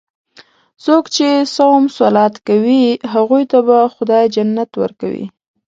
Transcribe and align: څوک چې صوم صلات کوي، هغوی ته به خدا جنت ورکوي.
څوک 0.83 1.03
چې 1.15 1.27
صوم 1.55 1.83
صلات 1.97 2.35
کوي، 2.47 2.85
هغوی 3.13 3.43
ته 3.51 3.57
به 3.67 3.77
خدا 3.93 4.19
جنت 4.35 4.71
ورکوي. 4.81 5.25